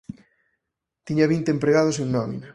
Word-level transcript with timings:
Tiña 1.05 1.31
vinte 1.33 1.51
empregados 1.55 1.97
en 2.03 2.07
nómina. 2.13 2.47